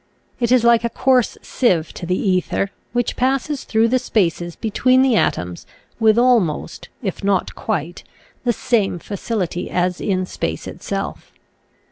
[0.39, 5.03] It is like a coarse sieve to the ether, which passes through the spaces between
[5.03, 5.67] the atoms
[5.99, 8.03] with almost, if not quite,
[8.43, 11.33] the same facil ity as in space itself.